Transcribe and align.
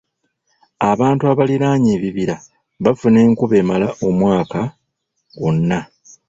Abantu 0.91 1.23
abaliraanye 1.31 1.89
ebibira 1.97 2.35
bafuna 2.83 3.17
enkuba 3.25 3.55
emala 3.61 3.87
omwaka 4.07 4.61
gwonna. 5.39 5.79